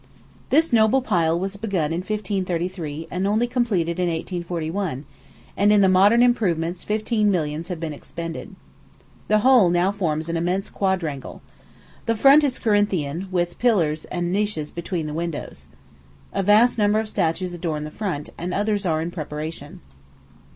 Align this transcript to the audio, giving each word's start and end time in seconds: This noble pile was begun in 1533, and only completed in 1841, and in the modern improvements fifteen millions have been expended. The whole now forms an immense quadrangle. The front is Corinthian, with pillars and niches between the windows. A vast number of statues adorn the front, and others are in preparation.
This 0.49 0.73
noble 0.73 1.03
pile 1.03 1.39
was 1.39 1.57
begun 1.57 1.93
in 1.93 1.99
1533, 1.99 3.09
and 3.11 3.27
only 3.27 3.45
completed 3.45 3.99
in 3.99 4.07
1841, 4.07 5.05
and 5.55 5.71
in 5.71 5.81
the 5.81 5.87
modern 5.87 6.23
improvements 6.23 6.83
fifteen 6.83 7.29
millions 7.29 7.67
have 7.67 7.79
been 7.79 7.93
expended. 7.93 8.55
The 9.27 9.41
whole 9.41 9.69
now 9.69 9.91
forms 9.91 10.27
an 10.27 10.35
immense 10.35 10.71
quadrangle. 10.71 11.43
The 12.07 12.15
front 12.15 12.43
is 12.43 12.57
Corinthian, 12.57 13.27
with 13.31 13.59
pillars 13.59 14.05
and 14.05 14.31
niches 14.31 14.71
between 14.71 15.05
the 15.05 15.13
windows. 15.13 15.67
A 16.33 16.41
vast 16.41 16.79
number 16.79 16.97
of 16.99 17.07
statues 17.07 17.53
adorn 17.53 17.83
the 17.83 17.91
front, 17.91 18.31
and 18.39 18.55
others 18.55 18.87
are 18.87 19.01
in 19.03 19.11
preparation. 19.11 19.81